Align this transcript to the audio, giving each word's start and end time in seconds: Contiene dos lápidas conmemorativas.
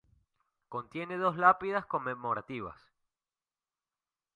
Contiene 0.67 1.15
dos 1.17 1.37
lápidas 1.37 1.85
conmemorativas. 1.85 2.91